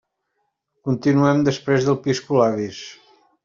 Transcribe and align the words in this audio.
Continuem 0.87 1.43
després 1.49 1.87
del 1.91 2.01
piscolabis. 2.09 2.85